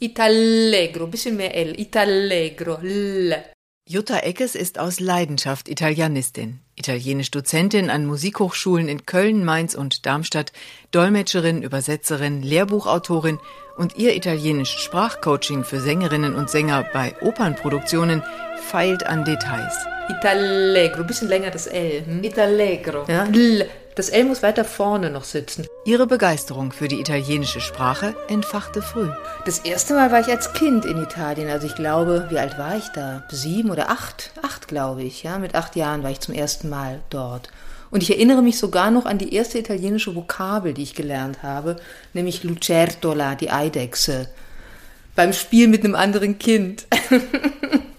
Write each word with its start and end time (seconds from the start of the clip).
Itallegro, 0.00 1.08
bisschen 1.08 1.36
mehr 1.36 1.56
L. 1.56 1.78
Itallegro, 1.78 2.78
L. 2.82 3.34
Jutta 3.88 4.18
Eckes 4.18 4.54
ist 4.54 4.78
aus 4.78 5.00
Leidenschaft 5.00 5.68
Italienistin, 5.68 6.60
italienisch 6.76 7.32
Dozentin 7.32 7.90
an 7.90 8.06
Musikhochschulen 8.06 8.86
in 8.88 9.06
Köln, 9.06 9.44
Mainz 9.44 9.74
und 9.74 10.06
Darmstadt, 10.06 10.52
Dolmetscherin, 10.92 11.62
Übersetzerin, 11.64 12.42
Lehrbuchautorin 12.42 13.40
und 13.76 13.96
ihr 13.96 14.14
italienisches 14.14 14.82
Sprachcoaching 14.82 15.64
für 15.64 15.80
Sängerinnen 15.80 16.36
und 16.36 16.48
Sänger 16.48 16.86
bei 16.92 17.16
Opernproduktionen 17.20 18.22
feilt 18.70 19.04
an 19.04 19.24
Details. 19.24 19.74
Itallegro, 20.10 21.02
bisschen 21.02 21.28
länger 21.28 21.50
das 21.50 21.66
L. 21.66 22.04
Hm? 22.06 22.22
Itallegro. 22.22 23.04
Ja, 23.08 23.24
L. 23.24 23.68
Das 23.98 24.10
L 24.10 24.26
muss 24.26 24.44
weiter 24.44 24.64
vorne 24.64 25.10
noch 25.10 25.24
sitzen. 25.24 25.66
Ihre 25.84 26.06
Begeisterung 26.06 26.70
für 26.70 26.86
die 26.86 27.00
italienische 27.00 27.60
Sprache 27.60 28.14
entfachte 28.28 28.80
früh. 28.80 29.08
Das 29.44 29.58
erste 29.58 29.94
Mal 29.94 30.12
war 30.12 30.20
ich 30.20 30.28
als 30.28 30.52
Kind 30.52 30.84
in 30.84 31.02
Italien. 31.02 31.50
Also 31.50 31.66
ich 31.66 31.74
glaube, 31.74 32.28
wie 32.30 32.38
alt 32.38 32.58
war 32.58 32.76
ich 32.76 32.86
da? 32.94 33.24
Sieben 33.28 33.72
oder 33.72 33.90
acht? 33.90 34.30
Acht, 34.40 34.68
glaube 34.68 35.02
ich. 35.02 35.24
Ja, 35.24 35.40
mit 35.40 35.56
acht 35.56 35.74
Jahren 35.74 36.04
war 36.04 36.12
ich 36.12 36.20
zum 36.20 36.32
ersten 36.32 36.68
Mal 36.68 37.00
dort. 37.10 37.48
Und 37.90 38.04
ich 38.04 38.10
erinnere 38.12 38.40
mich 38.40 38.60
sogar 38.60 38.92
noch 38.92 39.04
an 39.04 39.18
die 39.18 39.34
erste 39.34 39.58
italienische 39.58 40.14
Vokabel, 40.14 40.74
die 40.74 40.84
ich 40.84 40.94
gelernt 40.94 41.42
habe, 41.42 41.74
nämlich 42.12 42.44
Lucertola, 42.44 43.34
die 43.34 43.50
Eidechse. 43.50 44.28
Beim 45.16 45.32
Spiel 45.32 45.66
mit 45.66 45.84
einem 45.84 45.96
anderen 45.96 46.38
Kind. 46.38 46.86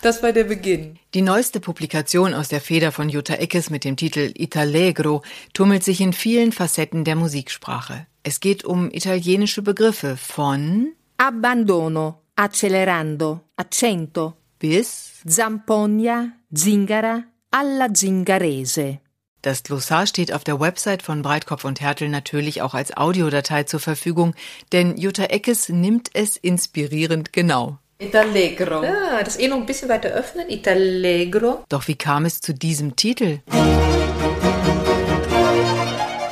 Das 0.00 0.22
war 0.22 0.32
der 0.32 0.44
Beginn. 0.44 0.98
Die 1.14 1.22
neueste 1.22 1.58
Publikation 1.58 2.32
aus 2.32 2.48
der 2.48 2.60
Feder 2.60 2.92
von 2.92 3.08
Jutta 3.08 3.34
Eckes 3.34 3.68
mit 3.68 3.84
dem 3.84 3.96
Titel 3.96 4.32
Itallegro 4.36 5.22
tummelt 5.54 5.82
sich 5.82 6.00
in 6.00 6.12
vielen 6.12 6.52
Facetten 6.52 7.04
der 7.04 7.16
Musiksprache. 7.16 8.06
Es 8.22 8.38
geht 8.38 8.64
um 8.64 8.90
italienische 8.90 9.62
Begriffe 9.62 10.16
von 10.16 10.92
Abbandono, 11.16 12.22
accelerando, 12.36 13.40
accento 13.56 14.34
bis 14.60 15.20
Zampogna, 15.26 16.32
Zingara, 16.54 17.24
alla 17.50 17.92
Zingarese. 17.92 19.00
Das 19.42 19.62
Glossar 19.62 20.06
steht 20.06 20.32
auf 20.32 20.44
der 20.44 20.60
Website 20.60 21.02
von 21.02 21.22
Breitkopf 21.22 21.64
und 21.64 21.80
Hertel 21.80 22.08
natürlich 22.08 22.62
auch 22.62 22.74
als 22.74 22.96
Audiodatei 22.96 23.64
zur 23.64 23.80
Verfügung, 23.80 24.34
denn 24.72 24.96
Jutta 24.96 25.24
Eckes 25.24 25.68
nimmt 25.68 26.10
es 26.12 26.36
inspirierend 26.36 27.32
genau. 27.32 27.78
Itallegro. 28.00 28.84
Ja, 28.84 29.24
das 29.24 29.36
eh 29.40 29.48
noch 29.48 29.56
ein 29.56 29.66
bisschen 29.66 29.88
weiter 29.88 30.10
öffnen. 30.10 30.48
Itallegro. 30.48 31.64
Doch 31.68 31.88
wie 31.88 31.96
kam 31.96 32.26
es 32.26 32.40
zu 32.40 32.54
diesem 32.54 32.94
Titel? 32.94 33.40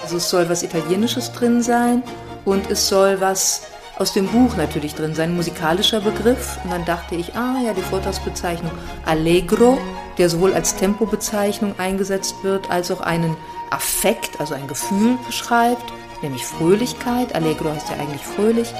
Also 0.01 0.19
es 0.19 0.31
soll 0.31 0.49
was 0.49 0.63
Italienisches 0.63 1.33
drin 1.33 1.63
sein 1.63 2.05
und 2.45 2.71
es 2.71 2.89
soll 2.89 3.21
was 3.21 3.63
aus 3.99 4.13
dem 4.13 4.29
Buch 4.29 4.57
natürlich 4.57 4.95
drin 4.95 5.17
sein, 5.17 5.31
ein 5.31 5.37
musikalischer 5.37 6.01
Begriff. 6.01 6.57
Und 6.63 6.71
dann 6.71 6.85
dachte 6.85 7.17
ich, 7.17 7.35
ah 7.35 7.57
ja, 7.65 7.75
die 7.75 7.83
Vortragsbezeichnung 7.83 8.71
Allegro, 9.05 9.77
der 10.19 10.29
sowohl 10.31 10.55
als 10.55 10.77
Tempobezeichnung 10.77 11.77
eingesetzt 11.81 12.37
wird, 12.45 12.71
als 12.71 12.93
auch 12.93 13.01
einen 13.01 13.37
Affekt, 13.71 14.39
also 14.39 14.55
ein 14.55 14.69
Gefühl 14.69 15.19
beschreibt, 15.27 15.93
nämlich 16.23 16.45
Fröhlichkeit. 16.45 17.35
Allegro 17.35 17.73
heißt 17.73 17.89
ja 17.89 17.97
eigentlich 17.97 18.23
fröhlich. 18.23 18.73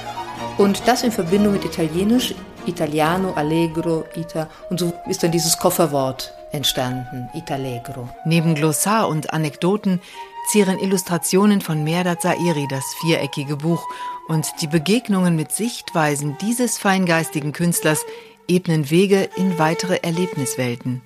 Und 0.57 0.87
das 0.87 1.03
in 1.03 1.11
Verbindung 1.11 1.51
mit 1.51 1.65
Italienisch 1.65 2.33
Italiano, 2.67 3.33
Allegro, 3.33 4.05
Ita. 4.15 4.49
Und 4.69 4.79
so 4.79 4.93
ist 5.07 5.23
dann 5.23 5.31
dieses 5.31 5.57
Kofferwort 5.57 6.33
entstanden, 6.51 7.29
Itallegro. 7.33 8.09
Neben 8.25 8.55
Glossar 8.55 9.07
und 9.07 9.33
Anekdoten 9.33 10.01
zieren 10.49 10.79
Illustrationen 10.79 11.61
von 11.61 11.83
Merdat 11.83 12.21
Zairi 12.21 12.67
das 12.69 12.85
viereckige 13.01 13.57
Buch 13.57 13.85
und 14.27 14.47
die 14.61 14.67
Begegnungen 14.67 15.35
mit 15.35 15.51
Sichtweisen 15.51 16.37
dieses 16.39 16.77
feingeistigen 16.77 17.51
Künstlers 17.51 18.05
ebnen 18.47 18.89
Wege 18.89 19.29
in 19.35 19.59
weitere 19.59 19.97
Erlebniswelten. 20.03 21.01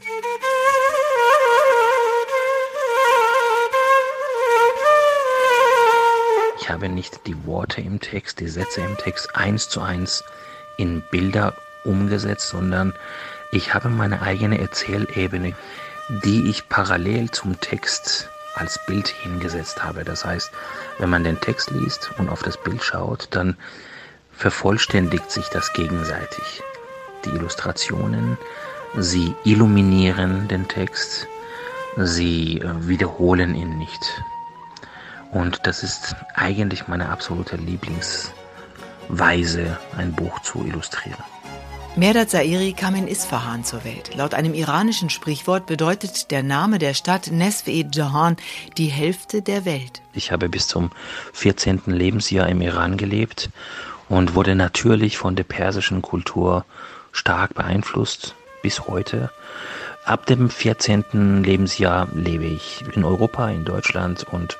Ich 6.60 6.70
habe 6.70 6.90
nicht 6.90 7.26
die 7.26 7.46
Worte 7.46 7.82
im 7.82 8.00
Text, 8.00 8.40
die 8.40 8.48
Sätze 8.48 8.82
im 8.82 8.96
Text 8.98 9.36
eins 9.36 9.68
zu 9.70 9.82
eins 9.82 10.24
in 10.82 11.02
Bilder 11.12 11.54
umgesetzt, 11.84 12.50
sondern 12.50 12.94
ich 13.52 13.74
habe 13.74 13.90
meine 13.90 14.22
eigene 14.22 14.60
Erzählebene, 14.60 15.54
die 16.24 16.50
ich 16.50 16.68
parallel 16.70 17.30
zum 17.30 17.60
Text 17.60 18.30
als 18.56 18.80
Bild 18.88 19.08
hingesetzt 19.08 19.84
habe. 19.84 20.04
Das 20.04 20.26
heißt, 20.26 20.52
wenn 20.98 21.10
man 21.10 21.24
den 21.24 21.40
Text 21.40 21.70
liest 21.70 22.12
und 22.18 22.30
auf 22.30 22.42
das 22.42 22.58
Bild 22.58 22.84
schaut, 22.84 23.28
dann 23.32 23.56
vervollständigt 24.32 25.30
sich 25.30 25.48
das 25.50 25.72
gegenseitig. 25.74 26.64
Die 27.26 27.30
Illustrationen, 27.30 28.38
sie 28.98 29.36
illuminieren 29.44 30.48
den 30.48 30.68
Text, 30.68 31.28
sie 31.96 32.60
äh, 32.60 32.88
wiederholen 32.88 33.54
ihn 33.54 33.78
nicht. 33.78 34.24
Und 35.32 35.60
das 35.64 35.84
ist 35.84 36.16
eigentlich 36.34 36.88
meine 36.88 37.10
absolute 37.10 37.56
Lieblings- 37.58 38.32
Weise 39.10 39.78
ein 39.98 40.14
Buch 40.14 40.40
zu 40.42 40.66
illustrieren. 40.66 41.24
Merdat 41.98 42.30
Zairi 42.30 42.72
kam 42.72 42.96
in 42.96 43.06
Isfahan 43.06 43.66
zur 43.66 43.84
Welt. 43.84 44.16
Laut 44.16 44.34
einem 44.34 44.54
iranischen 44.54 45.10
Sprichwort 45.10 45.66
bedeutet 45.66 46.32
der 46.32 46.42
Name 46.42 46.80
der 46.80 46.94
Stadt 46.94 47.32
Nesfe 47.32 47.72
Jahan 47.92 48.38
die 48.78 48.86
Hälfte 48.86 49.42
der 49.42 49.66
Welt. 49.66 50.02
Ich 50.14 50.32
habe 50.32 50.48
bis 50.48 50.70
zum 50.70 50.92
14. 51.34 51.82
Lebensjahr 51.88 52.48
im 52.48 52.62
Iran 52.62 52.96
gelebt 52.96 53.50
und 54.08 54.36
wurde 54.36 54.56
natürlich 54.56 55.18
von 55.18 55.36
der 55.36 55.44
persischen 55.44 56.02
Kultur 56.02 56.64
stark 57.12 57.56
beeinflusst 57.56 58.36
bis 58.62 58.88
heute. 58.88 59.30
Ab 60.06 60.26
dem 60.28 60.50
14. 60.50 61.44
Lebensjahr 61.44 62.08
lebe 62.14 62.46
ich 62.46 62.86
in 62.96 63.04
Europa, 63.04 63.50
in 63.50 63.66
Deutschland 63.66 64.26
und 64.32 64.58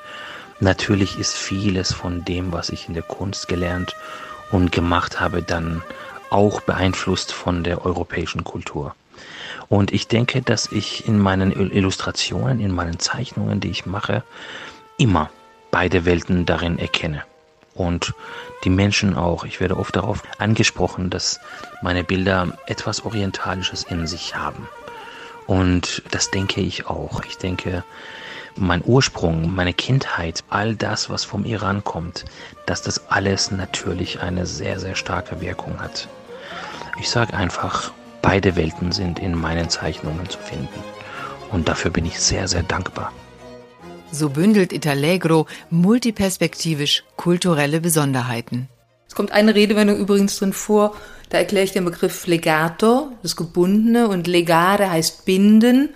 natürlich 0.60 1.18
ist 1.18 1.36
vieles 1.36 1.94
von 1.94 2.26
dem, 2.26 2.52
was 2.52 2.70
ich 2.70 2.90
in 2.90 2.94
der 2.94 3.04
Kunst 3.04 3.48
gelernt 3.48 3.96
und 4.52 4.72
gemacht 4.72 5.20
habe, 5.20 5.42
dann 5.42 5.82
auch 6.30 6.62
beeinflusst 6.62 7.34
von 7.34 7.64
der 7.64 7.86
europäischen 7.86 8.44
Kultur. 8.44 8.96
Und 9.70 9.94
ich 9.94 10.08
denke, 10.08 10.42
dass 10.42 10.72
ich 10.72 11.08
in 11.08 11.20
meinen 11.20 11.52
Illustrationen, 11.52 12.60
in 12.60 12.72
meinen 12.74 13.00
Zeichnungen, 13.00 13.60
die 13.60 13.70
ich 13.70 13.86
mache, 13.86 14.24
immer 14.98 15.30
beide 15.72 16.06
Welten 16.06 16.46
darin 16.46 16.78
erkenne. 16.78 17.24
Und 17.74 18.14
die 18.64 18.70
Menschen 18.70 19.16
auch. 19.16 19.46
Ich 19.46 19.60
werde 19.60 19.78
oft 19.78 19.96
darauf 19.96 20.24
angesprochen, 20.38 21.10
dass 21.10 21.40
meine 21.82 22.04
Bilder 22.04 22.58
etwas 22.66 23.06
Orientalisches 23.06 23.84
in 23.84 24.08
sich 24.08 24.36
haben. 24.36 24.68
Und 25.48 26.04
das 26.12 26.32
denke 26.32 26.62
ich 26.62 26.88
auch. 26.88 27.24
Ich 27.24 27.38
denke, 27.38 27.84
mein 28.56 28.84
Ursprung, 28.86 29.54
meine 29.54 29.74
Kindheit, 29.74 30.44
all 30.50 30.76
das, 30.76 31.10
was 31.10 31.24
vom 31.24 31.46
Iran 31.46 31.84
kommt, 31.84 32.26
dass 32.66 32.82
das 32.82 33.10
alles 33.10 33.52
natürlich 33.52 34.22
eine 34.22 34.46
sehr, 34.46 34.80
sehr 34.80 34.96
starke 34.96 35.42
Wirkung 35.42 35.80
hat. 35.80 36.08
Ich 37.00 37.10
sage 37.10 37.34
einfach, 37.34 37.92
beide 38.22 38.56
Welten 38.56 38.92
sind 38.92 39.20
in 39.20 39.36
meinen 39.36 39.70
Zeichnungen 39.70 40.30
zu 40.30 40.38
finden. 40.40 40.68
Und 41.52 41.68
dafür 41.68 41.92
bin 41.92 42.06
ich 42.06 42.20
sehr, 42.20 42.48
sehr 42.48 42.64
dankbar. 42.64 43.12
So 44.12 44.30
bündelt 44.30 44.74
Italegro 44.74 45.48
multiperspektivisch 45.70 47.04
kulturelle 47.16 47.80
Besonderheiten. 47.80 48.68
Es 49.08 49.16
kommt 49.16 49.32
eine 49.32 49.56
Redewendung 49.56 49.98
übrigens 49.98 50.38
drin 50.38 50.54
vor, 50.54 50.96
da 51.30 51.38
erkläre 51.38 51.64
ich 51.64 51.72
den 51.72 51.86
Begriff 51.86 52.28
Legato, 52.28 53.14
das 53.24 53.38
Gebundene, 53.38 54.10
und 54.10 54.28
Legare 54.28 54.90
heißt 54.90 55.26
binden. 55.26 55.90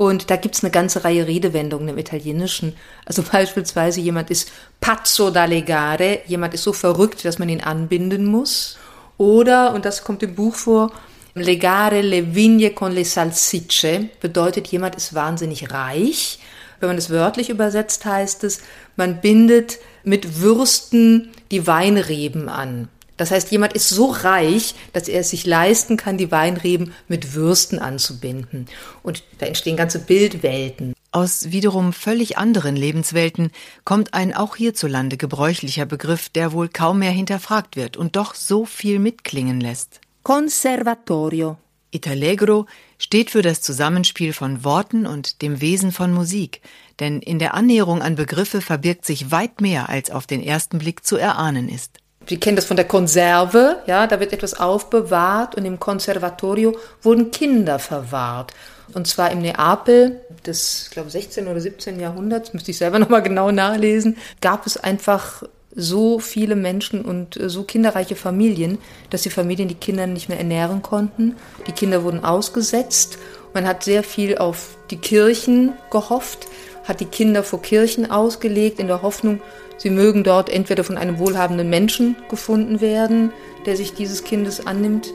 Und 0.00 0.30
da 0.30 0.36
gibt's 0.36 0.64
eine 0.64 0.70
ganze 0.70 1.04
Reihe 1.04 1.26
Redewendungen 1.26 1.88
im 1.88 1.98
Italienischen. 1.98 2.74
Also 3.04 3.22
beispielsweise 3.30 4.00
jemand 4.00 4.30
ist 4.30 4.50
pazzo 4.80 5.30
da 5.30 5.44
legare, 5.44 6.20
jemand 6.26 6.54
ist 6.54 6.62
so 6.62 6.72
verrückt, 6.72 7.22
dass 7.26 7.38
man 7.38 7.50
ihn 7.50 7.60
anbinden 7.60 8.24
muss. 8.24 8.78
Oder, 9.18 9.74
und 9.74 9.84
das 9.84 10.02
kommt 10.02 10.22
im 10.22 10.34
Buch 10.34 10.54
vor, 10.54 10.90
legare 11.34 12.00
le 12.00 12.34
vigne 12.34 12.70
con 12.70 12.92
le 12.92 13.04
salsicce 13.04 14.08
bedeutet, 14.22 14.68
jemand 14.68 14.94
ist 14.94 15.12
wahnsinnig 15.12 15.70
reich. 15.70 16.38
Wenn 16.78 16.88
man 16.88 16.96
es 16.96 17.10
wörtlich 17.10 17.50
übersetzt, 17.50 18.06
heißt 18.06 18.42
es, 18.44 18.62
man 18.96 19.20
bindet 19.20 19.80
mit 20.02 20.40
Würsten 20.40 21.30
die 21.50 21.66
Weinreben 21.66 22.48
an. 22.48 22.88
Das 23.20 23.30
heißt, 23.30 23.50
jemand 23.50 23.74
ist 23.74 23.90
so 23.90 24.06
reich, 24.06 24.74
dass 24.94 25.06
er 25.06 25.20
es 25.20 25.28
sich 25.28 25.44
leisten 25.44 25.98
kann, 25.98 26.16
die 26.16 26.30
Weinreben 26.30 26.94
mit 27.06 27.34
Würsten 27.34 27.78
anzubinden. 27.78 28.66
Und 29.02 29.24
da 29.36 29.44
entstehen 29.44 29.76
ganze 29.76 29.98
Bildwelten. 29.98 30.94
Aus 31.12 31.50
wiederum 31.50 31.92
völlig 31.92 32.38
anderen 32.38 32.76
Lebenswelten 32.76 33.50
kommt 33.84 34.14
ein 34.14 34.34
auch 34.34 34.56
hierzulande 34.56 35.18
gebräuchlicher 35.18 35.84
Begriff, 35.84 36.30
der 36.30 36.52
wohl 36.52 36.70
kaum 36.70 37.00
mehr 37.00 37.10
hinterfragt 37.10 37.76
wird 37.76 37.98
und 37.98 38.16
doch 38.16 38.34
so 38.34 38.64
viel 38.64 38.98
mitklingen 38.98 39.60
lässt. 39.60 40.00
Conservatorio. 40.22 41.58
Italegro 41.90 42.64
steht 42.96 43.30
für 43.30 43.42
das 43.42 43.60
Zusammenspiel 43.60 44.32
von 44.32 44.64
Worten 44.64 45.04
und 45.04 45.42
dem 45.42 45.60
Wesen 45.60 45.92
von 45.92 46.14
Musik, 46.14 46.62
denn 47.00 47.20
in 47.20 47.38
der 47.38 47.52
Annäherung 47.52 48.00
an 48.00 48.14
Begriffe 48.14 48.62
verbirgt 48.62 49.04
sich 49.04 49.30
weit 49.30 49.60
mehr, 49.60 49.90
als 49.90 50.10
auf 50.10 50.26
den 50.26 50.42
ersten 50.42 50.78
Blick 50.78 51.04
zu 51.04 51.18
erahnen 51.18 51.68
ist. 51.68 51.98
Sie 52.30 52.38
kennen 52.38 52.54
das 52.54 52.64
von 52.64 52.76
der 52.76 52.86
Konserve, 52.86 53.78
ja, 53.88 54.06
da 54.06 54.20
wird 54.20 54.32
etwas 54.32 54.54
aufbewahrt 54.54 55.56
und 55.56 55.64
im 55.64 55.80
Konservatorio 55.80 56.76
wurden 57.02 57.32
Kinder 57.32 57.80
verwahrt. 57.80 58.54
Und 58.94 59.08
zwar 59.08 59.32
im 59.32 59.42
Neapel 59.42 60.20
des, 60.46 60.84
ich 60.84 60.90
glaube, 60.92 61.10
16. 61.10 61.48
oder 61.48 61.60
17. 61.60 61.98
Jahrhunderts, 61.98 62.54
müsste 62.54 62.70
ich 62.70 62.78
selber 62.78 62.98
nochmal 63.00 63.24
genau 63.24 63.50
nachlesen, 63.50 64.16
gab 64.40 64.64
es 64.64 64.76
einfach 64.76 65.42
so 65.74 66.20
viele 66.20 66.54
Menschen 66.54 67.04
und 67.04 67.36
äh, 67.36 67.50
so 67.50 67.64
kinderreiche 67.64 68.14
Familien, 68.14 68.78
dass 69.10 69.22
die 69.22 69.30
Familien 69.30 69.66
die 69.66 69.74
Kinder 69.74 70.06
nicht 70.06 70.28
mehr 70.28 70.38
ernähren 70.38 70.82
konnten. 70.82 71.34
Die 71.66 71.72
Kinder 71.72 72.04
wurden 72.04 72.22
ausgesetzt. 72.22 73.18
Man 73.54 73.66
hat 73.66 73.82
sehr 73.82 74.04
viel 74.04 74.38
auf 74.38 74.76
die 74.92 74.98
Kirchen 74.98 75.72
gehofft, 75.90 76.46
hat 76.84 77.00
die 77.00 77.06
Kinder 77.06 77.42
vor 77.42 77.60
Kirchen 77.60 78.08
ausgelegt, 78.08 78.78
in 78.78 78.86
der 78.86 79.02
Hoffnung, 79.02 79.40
sie 79.80 79.90
mögen 79.90 80.24
dort 80.24 80.50
entweder 80.50 80.84
von 80.84 80.98
einem 80.98 81.18
wohlhabenden 81.18 81.70
Menschen 81.70 82.14
gefunden 82.28 82.80
werden, 82.80 83.32
der 83.66 83.76
sich 83.76 83.94
dieses 83.94 84.22
Kindes 84.24 84.66
annimmt, 84.66 85.12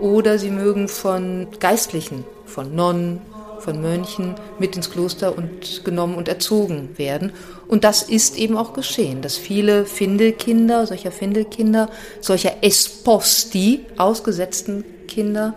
oder 0.00 0.38
sie 0.38 0.50
mögen 0.50 0.88
von 0.88 1.46
Geistlichen, 1.60 2.24
von 2.46 2.74
Nonnen, 2.74 3.20
von 3.60 3.80
Mönchen 3.80 4.34
mit 4.58 4.74
ins 4.74 4.90
Kloster 4.90 5.36
und 5.36 5.84
genommen 5.84 6.14
und 6.14 6.28
erzogen 6.28 6.88
werden. 6.96 7.32
Und 7.68 7.84
das 7.84 8.02
ist 8.02 8.36
eben 8.36 8.56
auch 8.56 8.72
geschehen, 8.72 9.22
dass 9.22 9.36
viele 9.36 9.84
Findelkinder, 9.84 10.86
solcher 10.86 11.12
Findelkinder, 11.12 11.88
solcher 12.20 12.52
Esposti, 12.62 13.84
ausgesetzten 13.96 14.84
Kinder, 15.06 15.54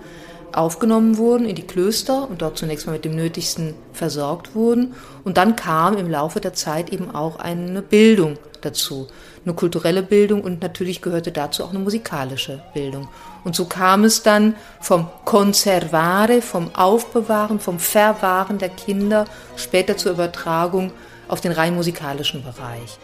aufgenommen 0.54 1.18
wurden 1.18 1.46
in 1.46 1.56
die 1.56 1.68
Klöster 1.68 2.30
und 2.30 2.42
dort 2.42 2.58
zunächst 2.58 2.86
mal 2.86 2.94
mit 2.94 3.06
dem 3.06 3.16
Nötigsten 3.16 3.74
versorgt 3.92 4.56
wurden. 4.56 4.94
Und 5.24 5.38
dann 5.38 5.56
kam 5.56 5.98
im 5.98 6.10
Laufe 6.10 6.40
der 6.40 6.54
Zeit 6.54 6.92
eben 6.92 7.14
auch 7.14 7.38
eine 7.38 7.82
Bildung 7.82 8.38
dazu, 8.62 9.08
eine 9.46 9.54
kulturelle 9.54 10.04
Bildung 10.04 10.42
und 10.42 10.62
natürlich 10.62 11.02
gehörte 11.02 11.32
dazu 11.32 11.64
auch 11.64 11.72
eine 11.72 11.80
musikalische 11.80 12.62
Bildung. 12.74 13.10
Und 13.44 13.56
so 13.56 13.66
kam 13.66 14.04
es 14.04 14.24
dann 14.24 14.56
vom 14.80 15.08
Conservare, 15.26 16.42
vom 16.42 16.74
Aufbewahren, 16.74 17.60
vom 17.60 17.80
Verwahren 17.80 18.58
der 18.58 18.70
Kinder 18.70 19.26
später 19.56 19.98
zur 19.98 20.14
Übertragung 20.14 20.92
auf 21.28 21.42
den 21.42 21.52
rein 21.52 21.76
musikalischen 21.76 22.44
Bereich. 22.44 23.00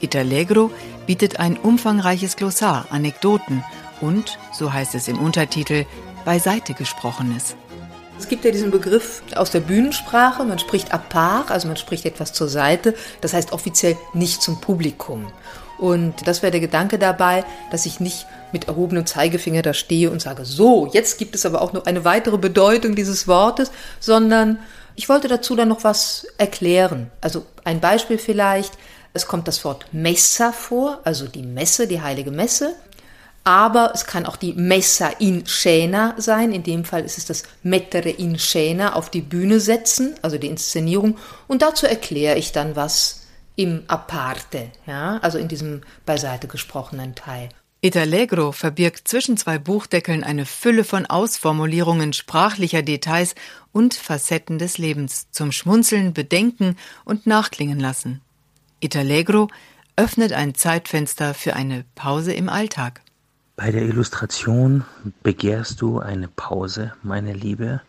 Italegro 0.00 0.70
bietet 1.06 1.38
ein 1.38 1.56
umfangreiches 1.56 2.36
Glossar, 2.36 2.86
Anekdoten 2.90 3.64
und, 4.00 4.38
so 4.52 4.72
heißt 4.72 4.94
es 4.94 5.08
im 5.08 5.18
Untertitel, 5.18 5.84
beiseite 6.28 6.74
gesprochenes. 6.74 7.56
Es 8.18 8.28
gibt 8.28 8.44
ja 8.44 8.50
diesen 8.50 8.70
Begriff 8.70 9.22
aus 9.34 9.50
der 9.50 9.60
Bühnensprache, 9.60 10.44
man 10.44 10.58
spricht 10.58 10.92
a 10.92 10.98
part, 10.98 11.50
also 11.50 11.68
man 11.68 11.78
spricht 11.78 12.04
etwas 12.04 12.34
zur 12.34 12.48
Seite, 12.48 12.94
das 13.22 13.32
heißt 13.32 13.52
offiziell 13.52 13.96
nicht 14.12 14.42
zum 14.42 14.60
Publikum. 14.60 15.32
Und 15.78 16.28
das 16.28 16.42
wäre 16.42 16.50
der 16.50 16.60
Gedanke 16.60 16.98
dabei, 16.98 17.46
dass 17.70 17.86
ich 17.86 17.98
nicht 17.98 18.26
mit 18.52 18.68
erhobenem 18.68 19.06
Zeigefinger 19.06 19.62
da 19.62 19.72
stehe 19.72 20.10
und 20.10 20.20
sage, 20.20 20.44
so, 20.44 20.90
jetzt 20.92 21.16
gibt 21.16 21.34
es 21.34 21.46
aber 21.46 21.62
auch 21.62 21.72
noch 21.72 21.86
eine 21.86 22.04
weitere 22.04 22.36
Bedeutung 22.36 22.94
dieses 22.94 23.26
Wortes, 23.26 23.70
sondern 23.98 24.58
ich 24.96 25.08
wollte 25.08 25.28
dazu 25.28 25.56
dann 25.56 25.68
noch 25.68 25.82
was 25.82 26.26
erklären. 26.36 27.10
Also 27.22 27.46
ein 27.64 27.80
Beispiel 27.80 28.18
vielleicht, 28.18 28.74
es 29.14 29.26
kommt 29.26 29.48
das 29.48 29.64
Wort 29.64 29.86
Messa 29.92 30.52
vor, 30.52 31.00
also 31.04 31.26
die 31.26 31.42
Messe, 31.42 31.86
die 31.86 32.02
heilige 32.02 32.32
Messe. 32.32 32.74
Aber 33.48 33.92
es 33.94 34.04
kann 34.04 34.26
auch 34.26 34.36
die 34.36 34.52
Messa 34.52 35.08
in 35.20 35.46
Scena 35.46 36.14
sein. 36.18 36.52
In 36.52 36.64
dem 36.64 36.84
Fall 36.84 37.02
ist 37.02 37.16
es 37.16 37.24
das 37.24 37.44
Mettere 37.62 38.10
in 38.10 38.38
Scena 38.38 38.92
auf 38.92 39.08
die 39.08 39.22
Bühne 39.22 39.58
setzen, 39.58 40.14
also 40.20 40.36
die 40.36 40.48
Inszenierung. 40.48 41.16
Und 41.46 41.62
dazu 41.62 41.86
erkläre 41.86 42.36
ich 42.36 42.52
dann 42.52 42.76
was 42.76 43.26
im 43.56 43.84
Aparte, 43.86 44.70
ja, 44.84 45.16
also 45.22 45.38
in 45.38 45.48
diesem 45.48 45.80
beiseite 46.04 46.46
gesprochenen 46.46 47.14
Teil. 47.14 47.48
Italegro 47.80 48.52
verbirgt 48.52 49.08
zwischen 49.08 49.38
zwei 49.38 49.58
Buchdeckeln 49.58 50.24
eine 50.24 50.44
Fülle 50.44 50.84
von 50.84 51.06
Ausformulierungen 51.06 52.12
sprachlicher 52.12 52.82
Details 52.82 53.34
und 53.72 53.94
Facetten 53.94 54.58
des 54.58 54.76
Lebens 54.76 55.28
zum 55.30 55.52
Schmunzeln, 55.52 56.12
Bedenken 56.12 56.76
und 57.06 57.26
Nachklingen 57.26 57.80
lassen. 57.80 58.20
Italegro 58.80 59.48
öffnet 59.96 60.34
ein 60.34 60.54
Zeitfenster 60.54 61.32
für 61.32 61.56
eine 61.56 61.86
Pause 61.94 62.34
im 62.34 62.50
Alltag. 62.50 63.00
Bei 63.58 63.72
der 63.72 63.82
Illustration 63.82 64.84
Begehrst 65.24 65.80
du 65.80 65.98
eine 65.98 66.28
Pause, 66.28 66.92
meine 67.02 67.32
Liebe, 67.32 67.80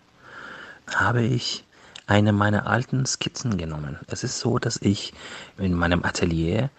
habe 0.92 1.22
ich 1.22 1.64
eine 2.08 2.34
meiner 2.34 2.66
alten 2.66 3.06
Skizzen 3.06 3.56
genommen. 3.56 4.00
Es 4.08 4.24
ist 4.24 4.40
so, 4.40 4.58
dass 4.58 4.82
ich 4.82 5.14
in 5.60 5.76
meinem 5.76 6.04
Atelier 6.04 6.72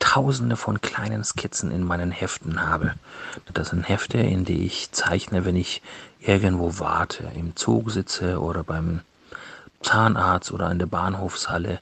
tausende 0.00 0.56
von 0.56 0.80
kleinen 0.80 1.22
Skizzen 1.22 1.70
in 1.70 1.84
meinen 1.84 2.10
Heften 2.10 2.60
habe. 2.60 2.94
Das 3.54 3.68
sind 3.68 3.88
Hefte, 3.88 4.18
in 4.18 4.44
die 4.44 4.66
ich 4.66 4.90
zeichne, 4.90 5.44
wenn 5.44 5.54
ich 5.54 5.80
irgendwo 6.18 6.80
warte, 6.80 7.30
im 7.36 7.54
Zug 7.54 7.92
sitze 7.92 8.40
oder 8.40 8.64
beim 8.64 9.02
Zahnarzt 9.82 10.50
oder 10.50 10.68
in 10.72 10.80
der 10.80 10.86
Bahnhofshalle 10.86 11.78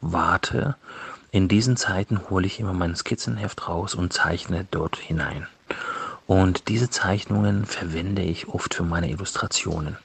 warte. 0.00 0.76
In 1.32 1.48
diesen 1.48 1.76
Zeiten 1.76 2.30
hole 2.30 2.46
ich 2.46 2.60
immer 2.60 2.72
mein 2.72 2.94
Skizzenheft 2.94 3.66
raus 3.66 3.96
und 3.96 4.12
zeichne 4.12 4.64
dort 4.70 4.94
hinein. 4.94 5.48
Und 6.26 6.68
diese 6.68 6.88
Zeichnungen 6.88 7.66
verwende 7.66 8.22
ich 8.22 8.48
oft 8.48 8.74
für 8.74 8.82
meine 8.82 9.10
Illustrationen. 9.10 9.98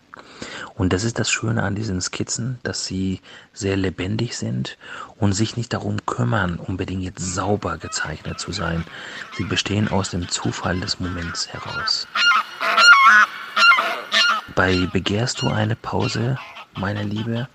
Und 0.76 0.94
das 0.94 1.04
ist 1.04 1.20
das 1.20 1.30
Schöne 1.32 1.64
an 1.64 1.76
diesen 1.76 2.02
Skizzen, 2.02 2.60
dass 2.64 2.86
sie 2.86 3.22
sehr 3.54 3.76
lebendig 3.76 4.38
sind 4.38 4.78
und 5.18 5.34
sich 5.34 5.58
nicht 5.58 5.74
darum 5.74 5.98
kümmern, 6.06 6.58
unbedingt 6.58 7.04
jetzt 7.04 7.34
sauber 7.34 7.78
gezeichnet 7.78 8.40
zu 8.40 8.52
sein. 8.52 8.86
Sie 9.38 9.44
bestehen 9.44 9.90
aus 9.90 10.12
dem 10.12 10.28
Zufall 10.30 10.80
des 10.80 11.00
Moments 11.00 11.48
heraus. 11.50 12.08
Bei 14.56 14.88
Begehrst 14.92 15.42
du 15.42 15.50
eine 15.50 15.76
Pause, 15.76 16.38
meine 16.76 17.04
Liebe, 17.04 17.48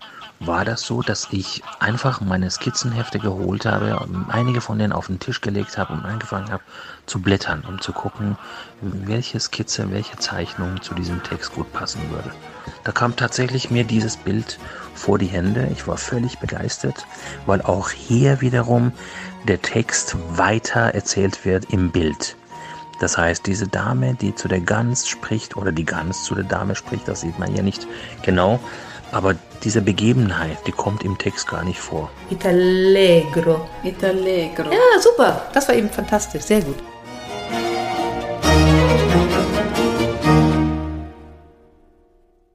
war 0.47 0.65
das 0.65 0.83
so, 0.83 1.03
dass 1.03 1.29
ich 1.31 1.63
einfach 1.81 2.21
meine 2.21 2.51
Skizzenhefte 2.51 3.19
geholt 3.19 3.67
habe, 3.67 4.07
einige 4.29 4.61
von 4.61 4.79
denen 4.79 4.93
auf 4.93 5.07
den 5.07 5.19
Tisch 5.19 5.41
gelegt 5.41 5.79
habe 5.79 5.93
und 5.93 6.05
angefangen 6.05 6.51
habe 6.51 6.63
zu 7.07 7.21
blättern, 7.21 7.65
um 7.69 7.81
zu 7.81 7.93
gucken, 7.93 8.37
welche 8.81 9.41
Skizze, 9.41 9.91
welche 9.91 10.17
Zeichnung 10.17 10.81
zu 10.83 10.95
diesem 10.95 11.23
Text 11.23 11.55
gut 11.55 11.73
passen 11.73 12.01
würde. 12.11 12.31
Da 12.85 12.93
kam 12.93 13.17
tatsächlich 13.17 13.71
mir 13.71 13.85
dieses 13.85 14.17
Bild 14.17 14.59
vor 14.95 15.19
die 15.19 15.27
Hände. 15.27 15.69
Ich 15.73 15.87
war 15.87 15.97
völlig 15.97 16.39
begeistert, 16.39 17.07
weil 17.47 17.63
auch 17.63 17.91
hier 17.91 18.41
wiederum 18.41 18.93
der 19.47 19.61
Text 19.61 20.17
weiter 20.31 20.95
erzählt 20.95 21.45
wird 21.45 21.67
im 21.73 21.91
Bild. 21.91 22.37
Das 23.01 23.19
heißt, 23.19 23.47
diese 23.47 23.67
Dame, 23.67 24.15
die 24.15 24.35
zu 24.35 24.49
der 24.49 24.61
Gans 24.61 25.09
spricht 25.09 25.57
oder 25.57 25.73
die 25.73 25.85
Gans 25.85 26.25
zu 26.25 26.35
der 26.35 26.45
Dame 26.45 26.75
spricht, 26.75 27.09
das 27.09 27.23
sieht 27.23 27.39
man 27.39 27.53
hier 27.53 27.63
nicht 27.63 27.87
genau, 28.23 28.61
aber 29.15 29.37
diese 29.63 29.81
Begebenheit, 29.81 30.59
die 30.67 30.73
kommt 30.73 31.05
im 31.05 31.17
Text 31.17 31.49
gar 31.49 31.65
nicht 31.65 31.79
vor. 31.79 32.11
Itallegro. 32.31 33.67
Itallegro. 33.85 34.71
Ja, 34.71 35.01
super. 35.01 35.43
Das 35.53 35.69
war 35.69 35.77
eben 35.77 35.89
fantastisch. 35.89 36.43
Sehr 36.43 36.61
gut. 36.61 36.77